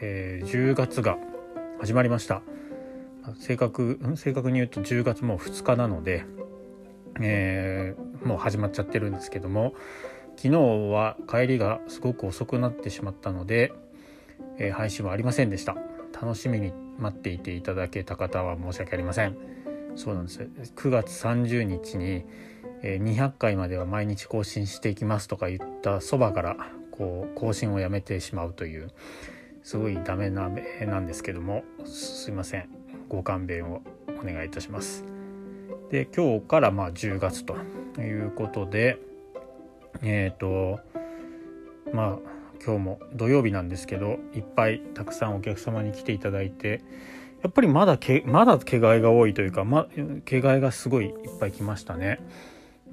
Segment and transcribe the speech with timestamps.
[0.00, 1.16] えー、10月が
[1.80, 2.42] 始まりました。
[3.38, 6.24] 正確正確に言うと10月もう2日なので、
[7.20, 9.74] えー、もう始まっちゃってるんですけども
[10.36, 13.72] 昨日は帰りがすごく遅くなってしまったので、
[14.58, 15.76] えー、配信はありませんでした。
[16.12, 19.36] 楽しみに待っていていただけた方は申し訳ありません。
[19.96, 20.40] そうなんです。
[20.76, 22.24] 9月30日に
[22.82, 26.56] 200回までは毎日更新していきますとか言ったそばから
[26.90, 28.90] こう更新をやめてしまうという
[29.66, 32.68] すごいダメな目なんですけどもすいません
[33.08, 33.82] ご勘弁を
[34.20, 35.04] お願いいたします
[35.90, 37.56] で今日からまあ10月と
[37.98, 38.96] いうことで
[40.02, 40.78] えっ、ー、と
[41.92, 42.18] まあ
[42.64, 46.84] 今日も土曜日なんですけどいっぱいたくさんお客様に来ていただいて
[47.42, 49.88] やっぱりまだけまだ毛がえが多いというか、ま、
[50.24, 52.20] 毛がえがすごいいっぱい来ましたね。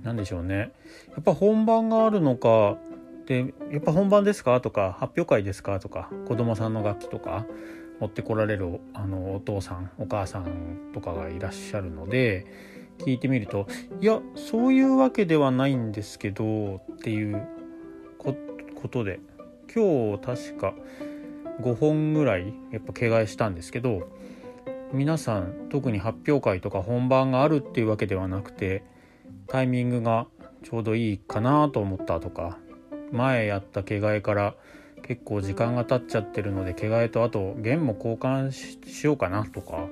[0.01, 0.71] 何でしょうね。
[1.11, 2.77] やっぱ本番があるのか
[3.25, 4.59] でやっぱ本番ですか？
[4.61, 5.79] とか発表会ですか？
[5.79, 7.45] とか子供さんの楽器とか
[7.99, 12.45] 持ってこられるあのお父さんお母さんとかがいらっしゃるので
[12.99, 13.67] 聞いてみると
[14.01, 17.47] いやそういうわけではないんですけどっていう
[18.17, 18.35] こ
[18.89, 19.19] とで
[19.73, 20.73] 今日確か
[21.61, 24.09] 5本ぐらいやっぱ毛替えしたんですけど
[24.91, 28.83] 皆さん特に発表会とか本番があるっていうわけではなくて
[29.47, 30.27] タイミングが
[30.63, 32.57] ちょうどいいかなと思ったとか
[33.13, 34.55] 前やった毛替えから
[35.03, 39.87] 結構時間が経っちゃってるので毛替えとあと弦も交換しようかなとか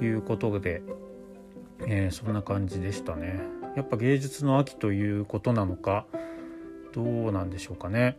[0.00, 0.82] いうことで、
[1.86, 3.40] えー、そんな感じでしたね。
[3.76, 6.04] やっぱ芸術の秋ということなのか
[6.92, 8.16] どうなんでしょうかね。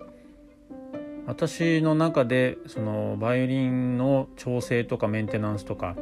[1.26, 5.96] 私の中でそのバイオリンの調整とかメンテナンスとか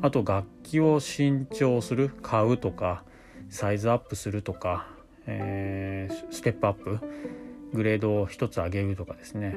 [0.00, 3.02] あと楽器を新調する買うとか
[3.50, 4.86] サイズアップするとか、
[5.26, 6.98] えー、ステップアップ
[7.72, 9.56] グレードを一つ上げるとかですね。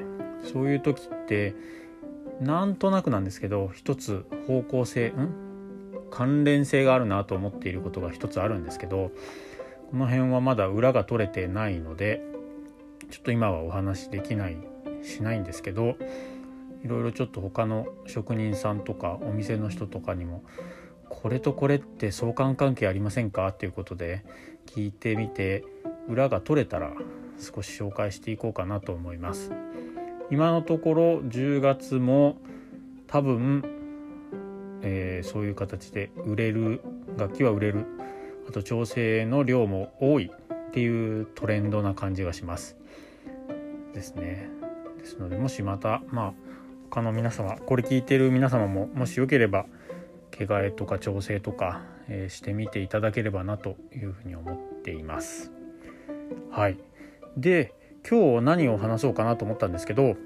[0.52, 1.54] そういう時って
[2.40, 5.34] なんとなくなんですけど一つ方向性ん？
[6.10, 9.10] 関連性があるなと思っていることが一つあるんですけど
[9.90, 12.22] この辺はまだ裏が取れてないので
[13.10, 14.56] ちょっと今はお話できない
[15.02, 15.96] しないんですけど
[16.84, 20.44] いろいろちょっと他の職人さんとかお店の人とかにも
[21.08, 23.48] これとこれって相関関係ありませんか？
[23.48, 24.24] っていうことで
[24.66, 25.64] 聞いてみて
[26.08, 26.92] 裏が取れたら
[27.38, 29.52] 少し紹介していこうかなと思います。
[30.30, 32.36] 今のところ10月も
[33.06, 33.62] 多分、
[34.82, 36.80] えー、そういう形で売れる
[37.16, 37.86] 楽器は売れる
[38.48, 42.76] あと調整の量も多いっていうトレンドな感じがします。
[43.94, 44.48] ですね。
[44.98, 46.32] ですのでもしまたまあ
[46.90, 49.66] 他の皆様これ聞いてる皆様ももしよければ
[50.30, 55.52] 毛替えとか調整とか、えー、してみていただければなというふうに思っています。
[56.50, 56.78] はい。
[57.36, 57.74] で
[58.08, 60.16] 今日何を話そうかなと思ったんですけど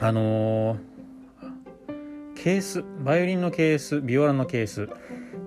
[0.00, 0.78] あのー、
[2.36, 4.88] ケースバイオリンのケースビオラのケース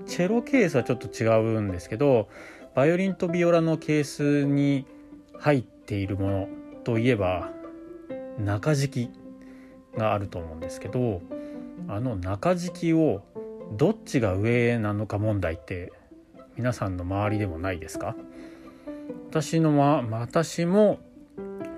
[0.05, 2.27] チェロケースはちょっと違うんですけど
[2.75, 4.85] バイオリンとビオラのケースに
[5.39, 6.47] 入っているもの
[6.83, 7.51] といえば
[8.39, 11.21] 中敷きがあると思うんですけど
[11.87, 13.23] あの中敷きを
[13.77, 15.93] どっちが上なのか問題って
[16.55, 18.15] 皆さんの周りでもないですか？
[19.29, 20.99] 私のま私も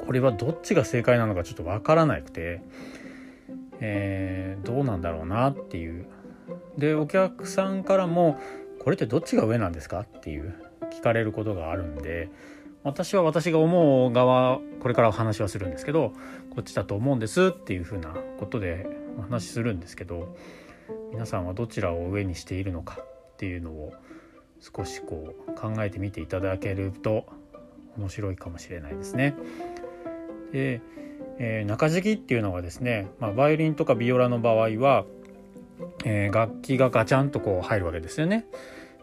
[0.06, 2.62] これはどっちが正解なのかちょっとわからなくて、
[3.80, 6.06] えー、どうなんだろうなっていう。
[6.78, 8.40] でお客さんからも
[8.84, 10.54] これってどっちが上なんですかっていう
[10.92, 12.30] 聞かれることがあるんで
[12.84, 16.14] 私は私が思う側これからお話はするんですけど
[16.52, 18.86] こっちだと思うんですっていうふうなことで
[19.18, 20.36] お話しするんですけど
[21.12, 23.94] 皆さんはどちらを上にしているのかっていうのを
[24.60, 27.26] 少しこう考えてみていただけると
[27.98, 29.36] 面白いかもしれないですね。
[30.52, 30.82] で、
[31.40, 35.06] えー、中敷きっていうのはですね、まあ、バイオリンとかビオラの場合は、
[36.04, 38.46] えー、楽器がガチャンとこう入るわけですよね。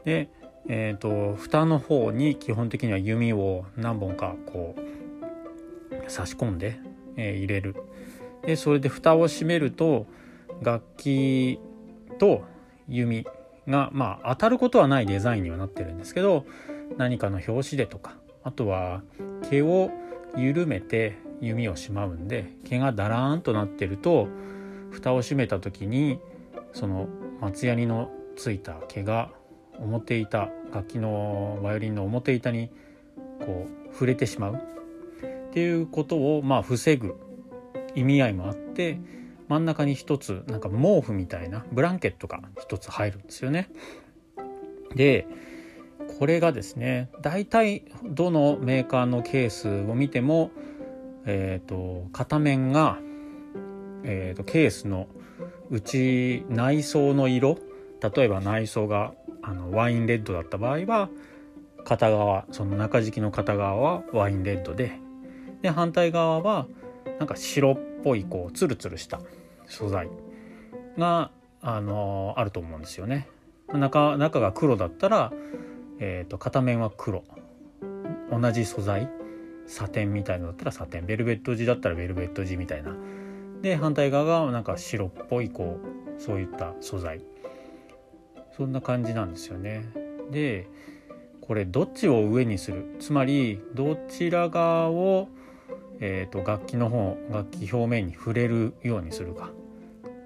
[0.05, 0.29] で
[0.69, 6.79] えーと、蓋の方に基本的には弓を何本かこう差し込んで、
[7.17, 7.77] えー、入れる
[8.43, 10.07] でそれで蓋を閉めると
[10.63, 11.59] 楽器
[12.19, 12.45] と
[12.89, 13.27] 弓
[13.69, 16.45] がまあ当たることはないデザインにはなってるんですけど
[16.97, 19.03] 何かの拍子でとかあとは
[19.51, 19.91] 毛を
[20.37, 24.29] 緩めて弓をしまうんで毛がだらーんとなってると
[24.91, 26.19] 蓋を閉めた時に
[26.73, 27.09] その
[27.41, 29.31] 松ヤニのついた毛が
[29.79, 32.71] 表板楽器のバイオリンの表板に
[33.41, 34.55] こう触れてしまう。
[34.55, 37.15] っていうことをまあ防ぐ
[37.95, 38.99] 意味合いもあって
[39.53, 43.69] 真ん中に一つなんか毛布みたいなブランケットが一つ入るんですよね。
[44.95, 45.27] で
[46.19, 50.51] これがですね大体どのメーカーのケースを見ても、
[51.27, 52.99] えーと、片面が、
[54.05, 55.07] えーと、ケースの
[55.71, 57.59] 内内装の色
[58.01, 59.13] 例えば内装が
[59.43, 61.11] あのワインレッドだった場合は
[61.85, 64.99] 片側その中敷きの片側はワインレッドで
[65.61, 66.67] で反対側は
[67.19, 69.21] なんか白っぽいこうツルツルした
[69.73, 70.09] 素材
[70.99, 71.31] が
[71.61, 73.29] あのあると思うんですよね。
[73.73, 75.33] 中中が黒だったら、
[75.99, 77.25] えーと、片面は黒。
[78.31, 79.09] 同じ素材。
[79.67, 81.07] サテンみたいのだったらサテン。
[81.07, 82.95] ベルベット地だったらベルベット地みたいな。
[83.63, 85.79] で反対側がなんか白っぽいこ
[86.19, 87.25] うそういった素材。
[88.57, 89.89] そんな感じなんですよね。
[90.31, 90.69] で
[91.41, 92.97] これどっちを上にする？
[92.99, 95.29] つまりどちら側を、
[96.01, 99.51] えーと、楽器の方楽器表面に触れるようにするか。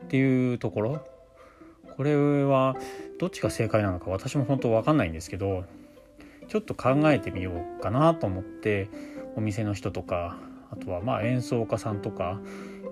[0.06, 1.00] っていうところ？
[1.96, 2.14] これ
[2.44, 2.76] は
[3.18, 5.64] どっちが正解なのか私も本当分かんないんですけど
[6.48, 8.88] ちょっと考えてみようかなと思って
[9.34, 10.36] お店の人とか
[10.70, 12.40] あとはまあ演奏家さんとか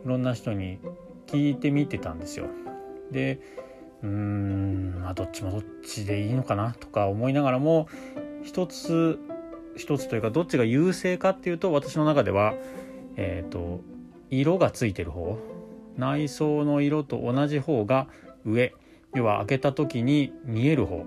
[0.05, 0.79] いろんな人に
[1.27, 2.47] 聞いてみてたんですよ。
[3.11, 3.41] で
[4.03, 7.89] うーんまあどっちもどっちでいいのかなとか思いながらも
[8.43, 9.19] 一つ
[9.77, 12.55] 一つというかどっちが優勢かっていうと私の中では
[13.17, 13.81] えっ、ー、と
[14.31, 15.39] 色がついてる方
[15.97, 18.09] 内装の色と同じ方が
[18.45, 18.75] 上。
[19.15, 21.05] 要は開けた時に見える方。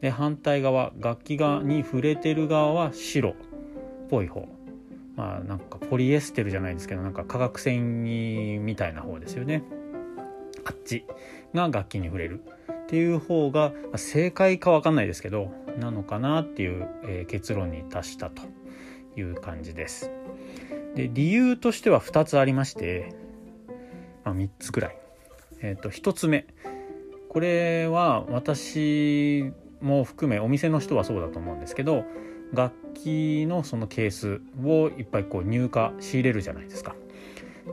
[0.00, 3.34] で反対側楽器側に触れてる側は白っ
[4.08, 4.48] ぽい方。
[5.16, 9.62] まあなんかポリエステルじゃないですけどなんか化学繊維みたいな方ですよね。
[10.64, 11.04] あっち
[11.54, 12.42] が楽器に触れる。
[12.84, 18.42] っていう方が正解か分かんないですけどなのかなっていう、え、結論に達したと
[19.16, 20.10] いう感じです。
[20.94, 23.14] で理由としては2つありまして、
[24.24, 24.96] まあ、3つくらい。
[25.60, 26.46] え、ー、と1つ目
[27.28, 32.04] これは私も含めお店の人はそうだと思うんですけど
[32.52, 36.94] 楽器のそのケースをいっぱいこう入荷仕入れるじゃないですか。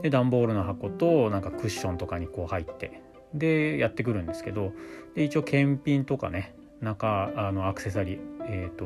[0.02, 3.02] で段ボールの箱となんかクッションとかにこう入って
[3.34, 4.72] でやってくるんですけど
[5.14, 8.84] で一応検品とかね中あのアクセサリーえっ、ー、と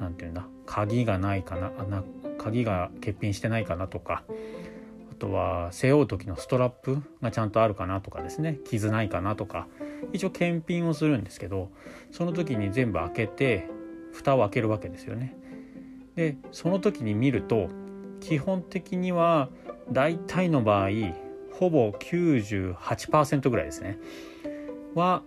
[0.00, 2.04] 何て言うんだ鍵がないかなな
[2.36, 4.24] 鍵が欠品してないかなとか
[5.16, 8.58] とは背負う時のストラップがちゃんとあるかなとかですね。
[8.64, 9.66] 傷ないかなとか。
[10.12, 11.70] 一応検品をするんですけど
[12.10, 13.68] その時に全部開けて
[14.12, 15.36] 蓋を開けるわけですよね。
[16.14, 17.68] でその時に見ると
[18.20, 19.48] 基本的には
[19.90, 20.90] 大体の場合
[21.52, 23.98] ほぼ98%ぐらいですね。
[24.94, 25.22] は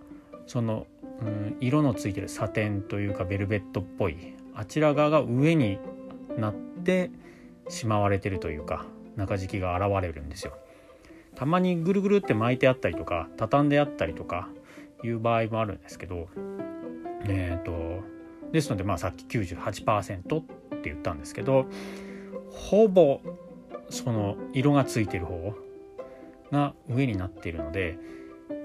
[0.46, 0.86] その、
[1.22, 4.16] うん、色のついてるサテンというかベルベットっぽい
[4.54, 5.78] あちら側が上に
[6.36, 7.10] なって
[7.68, 8.84] しまわれてるというか
[9.20, 10.56] 中敷きが現れるんですよ。
[11.36, 14.48] たまにぐるぐるって巻いてあったりとか畳んであったりとか
[15.04, 16.28] いう場合もあるんですけど
[17.24, 18.02] えっ、ー、と
[18.52, 21.66] ですのでまあさっき98%って言ったんですけど
[22.50, 23.20] ほぼ
[23.90, 25.54] その色がついてる方
[26.50, 27.98] が上になっているので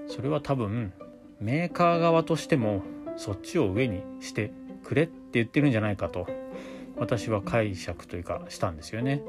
[0.08, 0.92] それは多分
[1.40, 2.82] メーカー側としても
[3.16, 4.50] そっちを上にして
[4.84, 6.26] くれって言ってるんじゃないかと
[6.96, 9.22] 私は解釈というかしたんですよね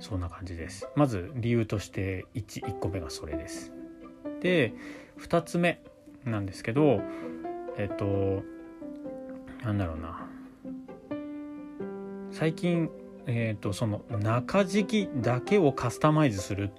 [0.00, 0.88] そんな感じです。
[0.96, 3.72] まず理由として 1, 1個目がそれです。
[4.40, 4.72] で
[5.20, 5.82] 2つ目
[6.24, 7.00] なんですけど
[7.76, 8.42] えっと
[9.64, 10.26] なんだろうな。
[12.30, 12.90] 最近
[13.26, 16.70] えっとその中敷きだけをカスタマイズする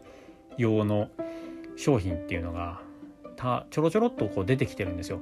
[0.58, 1.10] 用の
[1.76, 2.82] 商品っていうのが
[3.36, 5.22] たちょろちょろっとこう出てきてるんですよ。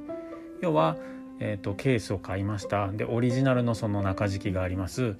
[0.61, 0.97] 要は、
[1.39, 2.87] えーと、ケースを買いました。
[2.91, 5.15] でオリジナルのその中敷きがあります。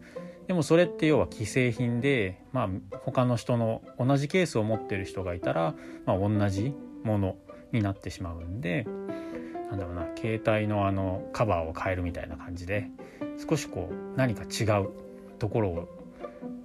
[0.48, 5.76] でもそれって要は既製品で、まあ、他の人の同じケースを持ってる人がいたら、
[6.06, 6.74] まあ、同じ
[7.04, 7.36] もの
[7.74, 8.86] になってしまうんで
[9.70, 12.90] なんだろうな携帯のあのカバーを変えるみたいな感じで
[13.50, 14.90] 少しこう何か違う
[15.38, 15.88] ところを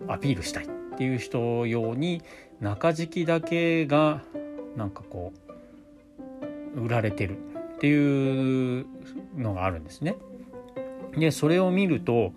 [0.08, 2.22] アピールしたいっていう人用に
[2.60, 4.22] 中敷きだけが
[4.76, 5.32] なんかこ
[6.76, 7.36] う売られてる
[7.74, 8.86] っていう
[9.36, 10.16] のがあるんですね。
[11.16, 12.32] でそれを見ると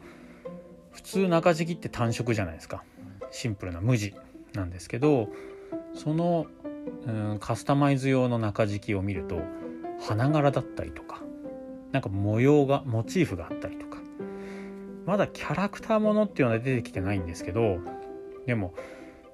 [0.95, 2.83] 普通中敷きって単色じゃないですか。
[3.31, 4.13] シンプルな無地
[4.53, 5.27] なんですけど
[5.93, 6.47] その、
[7.05, 9.41] うん、カスタマイズ用の中敷きを見ると
[9.99, 11.21] 花柄だったりとか
[11.91, 13.97] なんか模様がモチーフがあったりとか
[15.05, 17.79] まだキャラクターものっていうのは出てきてないんですけど
[18.45, 18.73] でも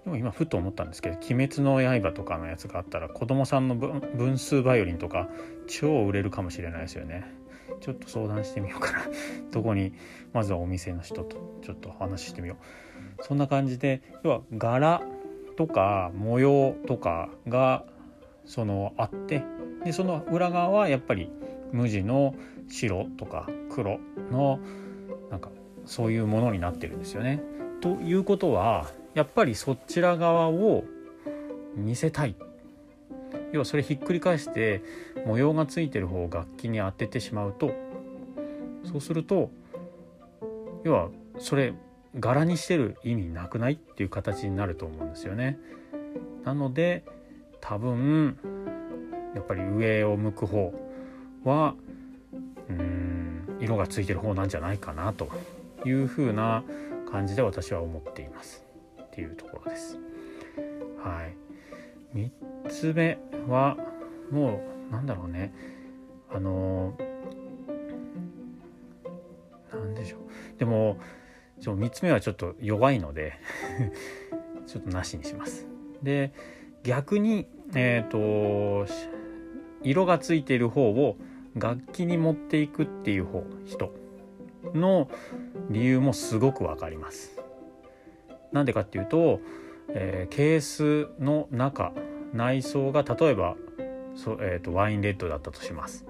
[0.04, 5.30] でも今ふと思ったんですけど「鬼滅の刃」とかのやつがあったら子供さんの分数バイオリンとか
[5.68, 7.41] 超売れるかもしれないですよね。
[7.80, 9.00] ちょっと相談してみようかな。
[9.52, 9.94] どこに
[10.34, 12.56] まずはお店の人とちょっと話してみよ
[13.20, 13.24] う。
[13.24, 15.02] そんな感じで要は柄
[15.58, 17.86] とか模様とかが
[18.46, 19.44] そのあって
[19.84, 21.32] でその裏側はやっぱり
[21.72, 22.36] 無地の
[22.68, 24.00] 白とか黒
[24.32, 24.60] の
[25.30, 25.50] なんか
[25.86, 27.42] そういうものになってるんですよね。
[27.82, 30.84] ということはやっぱりそちら側を
[31.76, 32.36] 見せたい。
[33.52, 34.82] 要はそれひっくり返して
[35.26, 37.74] 模様がついてる方を楽器に当ててしまうと
[38.84, 39.52] そうすると
[40.84, 41.74] 要はそれ
[42.20, 45.58] 柄にしてる意味なくないっていう形になると思うんですよね。
[46.44, 47.04] なので
[47.62, 48.38] 多分
[49.36, 50.74] やっぱり上を向く方
[51.46, 51.76] は
[52.70, 55.30] うん色がついてる方なんじゃないかなと
[55.86, 56.64] いうふうな
[57.10, 58.66] 感じで私は思っています
[59.02, 59.98] っていうところです。
[61.04, 61.36] はい、
[62.14, 62.30] 3
[62.70, 63.78] つ目は
[64.32, 65.54] もうなんだろうね
[66.30, 66.98] あの
[69.72, 70.98] なんでしょうでも
[71.60, 73.34] 3つ目はちょっと弱いので
[74.66, 75.68] ちょっとなしにします。
[76.02, 76.32] で
[76.84, 78.92] 逆にえっ、ー、と
[79.84, 81.18] 色がついている方を
[81.56, 83.94] 楽器に持っていくっていう方人
[84.74, 85.10] の
[85.70, 87.40] 理由もすごくわかります。
[88.52, 89.40] なんでかっていうと、
[89.94, 91.92] えー、ケースの中
[92.34, 93.56] 内装が例えば
[94.16, 96.06] そ、えーと、ワインレッドだったとします。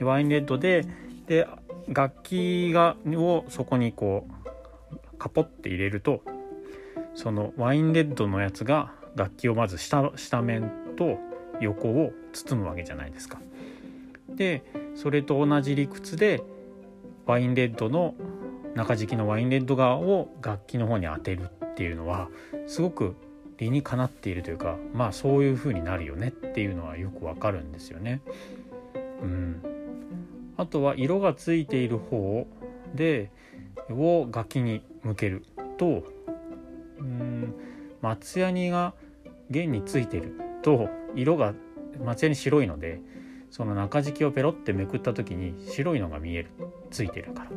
[0.00, 0.84] ワインレッドで
[1.26, 1.46] で
[1.88, 6.22] 楽器がをそこにこうカポって入れると
[7.14, 11.18] そのワインレッドのやつが楽器をまず下下面と
[11.60, 13.40] 横を包むわけじゃないですか。
[14.28, 14.64] で
[14.94, 16.42] それと同じ理屈で
[17.26, 18.14] ワインレッドの
[18.74, 22.28] 中敷きのワインレッド側を楽器の方に当てるっていうのは
[22.68, 23.16] すごく
[23.58, 28.20] 理にかなっているというかまあそういう風になるよねっていうのはよくわかるんですよね。
[29.22, 29.62] うん、
[30.56, 32.46] あとは色がついている方
[32.94, 33.30] で
[33.90, 35.44] を楽器に向ける
[35.78, 36.04] と
[36.98, 37.54] うん
[38.00, 38.94] 松ヤニが
[39.50, 41.54] 弦についてると色が
[42.04, 43.00] 松ヤニ白いので
[43.50, 46.50] その中敷きをペロってめくった時に白いのが見える。
[46.90, 47.50] ついてるから。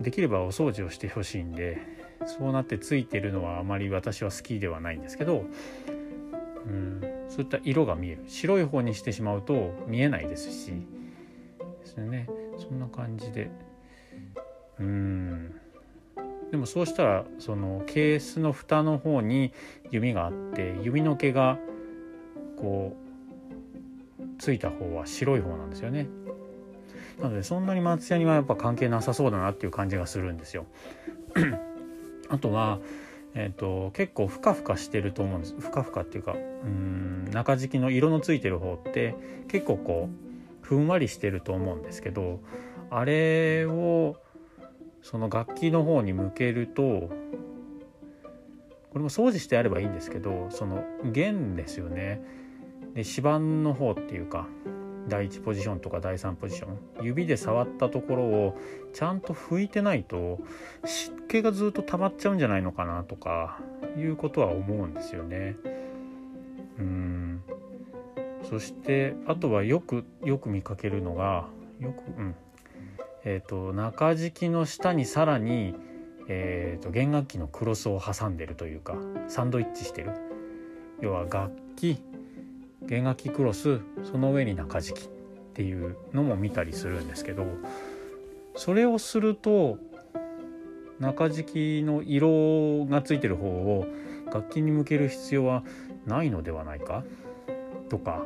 [0.00, 1.78] できればお掃除をしてほしいんで
[2.26, 5.44] そうなってついてるのはあまり私は好きではないんですけど、
[6.66, 8.24] うん、そういった色が見える。
[8.28, 10.72] 白い方にしてしまうと見えないですし。
[11.80, 12.28] ですね。
[12.58, 13.50] そんな感じで。
[14.78, 15.54] うん。
[16.50, 19.52] でもそうしたらそのケースの蓋の方に
[19.90, 21.58] 弓があって弓の毛が
[22.58, 22.94] こ
[24.20, 26.08] うついた方は白い方なんですよね。
[27.20, 30.66] なのでそんなに松屋にはやっぱ関係なさそうだなっていう感じがするんですよ。
[32.32, 32.78] あとは、
[33.34, 35.54] えーと、結構ふかふかしてると思うんです。
[35.58, 39.14] ふかふかっていうかうん中敷きの色のついてる方って
[39.48, 42.40] 結構こうふんわりしてると思うんですけど
[42.90, 44.16] あれを
[45.02, 47.10] その楽器の方に向けるとこ
[48.94, 52.22] れも掃除してやればいいんですけどその弦ですよね。
[52.94, 54.46] で指板の方っていうか
[55.08, 58.58] 第1ポジションとか第3ポジション指で触ったところを
[58.92, 60.38] ちゃんと拭いてないと
[60.84, 63.58] 湿気がずっと溜まっちゃうんじゃないのかなとか
[63.96, 65.56] いうことは思うんですよね。
[66.78, 67.42] うん。
[68.48, 71.48] そしてあとはよくよく見かけるのが
[71.80, 72.34] よくうん。
[73.24, 75.74] えっ、ー、と中敷きの下にさらに、
[76.28, 78.96] えーと弦楽器のクロスを挟んでるというか
[79.28, 80.12] サンドイッチしてる。
[81.00, 82.00] 要は楽器
[82.86, 85.08] 弦楽器クロスその上に中敷きっ
[85.54, 87.44] ていうのも見たりするんですけど
[88.56, 89.78] それをすると
[90.98, 93.86] 中敷きの色がついてる方を
[94.26, 95.62] 楽器に向ける必要は
[96.06, 97.04] ないのではないか？
[97.88, 98.22] とか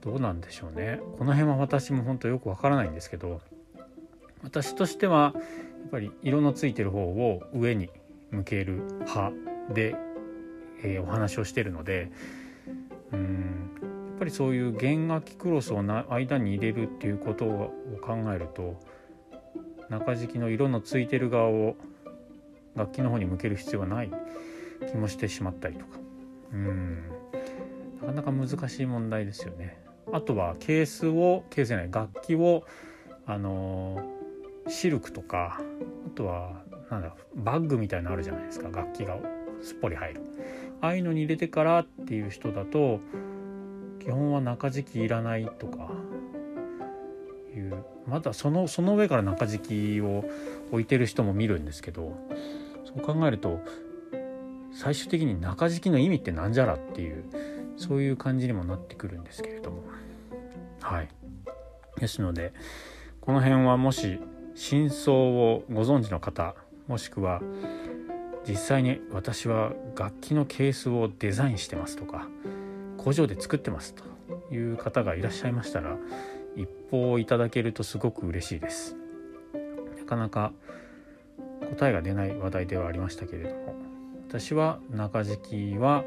[0.00, 1.00] どうなんでしょうね？
[1.18, 3.40] この辺は私も本当よくわからないんですけど
[4.42, 5.40] 私としてはや
[5.86, 7.90] っぱり色のついてる方を上に
[8.30, 9.32] 向ける派
[9.72, 9.96] で、
[10.82, 12.10] えー、お話をしてるので
[13.16, 14.06] うん。
[14.10, 18.80] やっぱりそういう弦楽器クロスをな間に入れるっていうことを考えると
[19.90, 21.76] 中敷きの色のついてる側を
[22.74, 24.10] 楽器の方に向ける必要はない
[24.90, 25.98] 気もしてしまったりとか。
[26.52, 27.02] うん。
[28.00, 29.78] なかなか難しい問題ですよね。
[30.12, 31.90] あとはケースをケースじゃない。
[31.90, 32.64] 楽器を
[33.26, 33.98] あの
[34.68, 35.60] シルクとか
[36.06, 38.68] あとはなんだバッグみたいなのあるじゃないですか。
[38.68, 39.18] 楽器が
[39.62, 40.20] すっぽり入る。
[40.80, 43.00] ああいうのに入れてからっていう人だと
[44.00, 45.90] 基本は中敷きいらないとか
[47.54, 50.24] いうまだそのその上から中敷きを
[50.70, 52.16] 置いてる人も見るんですけど
[52.84, 53.60] そう考えると
[54.72, 57.24] 最終的に中敷きの意味ってなんじゃらっていう
[57.76, 59.82] そういう感じにもなってくるんですけれども。
[60.80, 61.08] はい。
[61.98, 62.52] ですので
[63.20, 64.20] この辺はもし
[64.54, 66.54] 真相をご存知の方
[66.86, 67.40] もしくは
[68.48, 72.28] 実際に私は楽器のケースをデザインしてますとか
[72.96, 74.04] 工場で作ってますと
[74.54, 75.96] いう方がいらっしゃいましたら
[76.54, 78.96] 一報いただけるとすごく嬉しいです。
[79.98, 80.52] なかなか
[81.70, 83.74] 答えが出ない話題ではありましたけれども
[84.28, 86.04] 私は中敷きは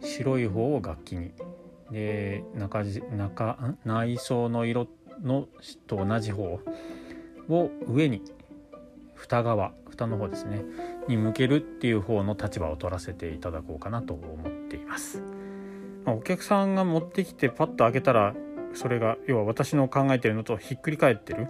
[0.00, 1.32] 白い方を楽器に。
[1.90, 4.88] で中中内装の色
[5.22, 5.46] の
[5.86, 6.60] と同じ方
[7.48, 8.22] を上に
[9.14, 10.62] 蓋側蓋の方ですね。
[11.08, 15.22] に向けるっていう方の立場を取らせていただこうかなと思っています。
[16.04, 18.34] まあ、お客さんが持ってきてパッと開けたら
[18.74, 21.48] それが要は私の考えてるのとひっくり返ってる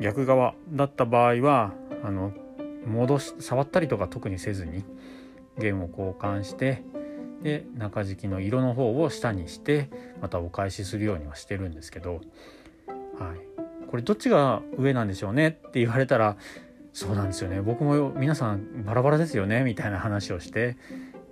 [0.00, 2.32] 逆側だった場合はあの
[2.86, 4.84] 戻し触ったりとか特にせずに
[5.58, 6.82] 弦を交換して
[7.42, 9.90] で中敷きの色の方を下にして
[10.20, 12.20] またお返しするようにはしてるんですけど、はい、
[13.88, 16.36] これどっちが上なんでしょうねって言われたら
[16.94, 17.60] そうなんですよね。
[17.60, 20.76] 僕も皆さんバラバラですよねみたいな話をして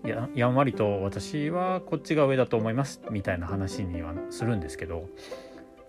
[0.05, 5.09] ややんわりと私はこっちが上だと思いますみたいな話にはするんですけど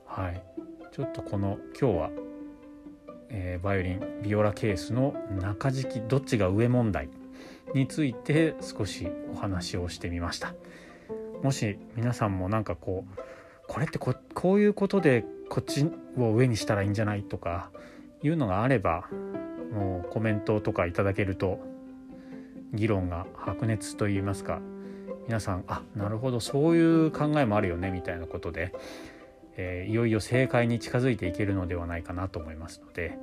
[0.05, 0.43] はい。
[0.91, 2.09] ちょっとこの今日は、
[3.29, 7.09] えー、バイオリンビオラケースの中敷きどっちが上問題
[7.73, 10.53] について少しお話をしてみました。
[11.41, 13.21] もし皆さんもなんかこう
[13.67, 17.71] これってここういうことでこっちを上にしたらいいんじゃないとか
[18.23, 19.05] いうのがあれば
[19.73, 21.59] もうコメントとかいただけると
[22.73, 24.59] 議論が白熱といいますか
[25.27, 28.73] 皆さんあなるほどそういう考えもあるよねみたいなことで、
[29.55, 33.17] えー、いよいよ正解に近づいていけるのではないかなと思いますので、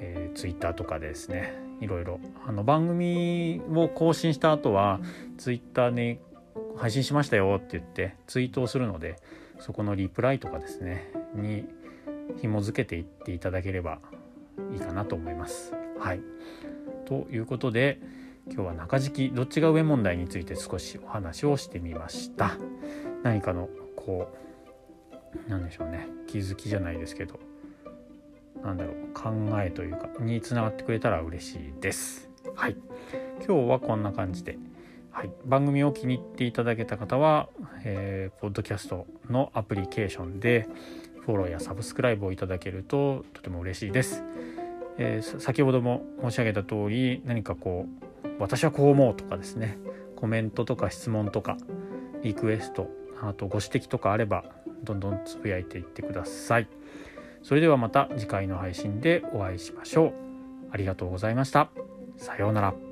[0.00, 5.00] えー、Twitter とかでですねいろいろあの番組を更新した後は
[5.36, 6.18] Twitter に
[6.76, 9.16] 配信しましたよって言ってツイートをするので
[9.60, 11.64] そこのリプライとかですねに
[12.40, 13.98] 紐付けていっていただければ
[14.72, 15.72] いいかなと思います。
[15.98, 16.20] はい、
[17.06, 18.00] ということで
[18.46, 22.56] 今日は中敷きどっちが上問題について少しお話をしてみました。
[23.22, 24.32] 何かのこ
[25.46, 26.08] うなんでしょうね。
[26.26, 27.38] 気づきじゃないですけど
[28.62, 29.30] なんだろう考
[29.62, 32.28] えというかにつながってくれたら嬉しいです。
[32.54, 32.76] はい。
[33.46, 34.58] 今日はこんな感じで
[35.18, 37.48] はい、番組を気に入っていただけた方は、
[37.82, 40.68] えー、ポッドキャストのアプリケーションで
[41.28, 44.24] フォローやサブスクライブをいただけるととても嬉しいです。
[44.96, 47.84] えー、先ほども申し上げた通り何かこ
[48.24, 49.76] う私はこう思うとかですね
[50.16, 51.58] コメントとか質問とか
[52.22, 54.42] リクエストあとご指摘とかあれば
[54.82, 56.68] どんどんつぶやいていってください。
[57.42, 60.12] それではまた次回の配信でお会いしましょう。
[60.70, 61.68] ありがとうございました。
[62.16, 62.87] さようなら。